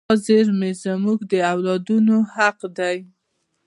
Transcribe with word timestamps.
دا 0.09 0.13
زیرمې 0.25 0.71
زموږ 0.83 1.19
د 1.31 1.33
اولادونو 1.51 2.15
حق 2.35 2.59
دی. 2.77 2.97